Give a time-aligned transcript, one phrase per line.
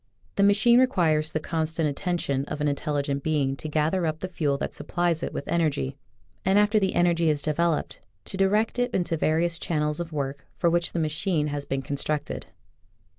[0.35, 4.57] The machine requires the constant attention of an intelligent being to gather up the fuel
[4.57, 5.95] that supplies it with energy,
[6.43, 10.47] and, after the energy is developed, to direct it into the various channels of work
[10.57, 12.47] for which the machine has been constructed.